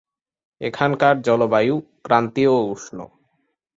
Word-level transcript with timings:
এখানকার 0.61 1.15
জলবায়ু 1.21 1.75
ক্রান্তীয় 2.03 2.51
ও 2.51 2.61
উষ্ণ। 2.71 2.97